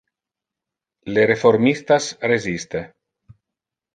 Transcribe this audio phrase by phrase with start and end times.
[1.17, 2.81] Le reformistas resiste.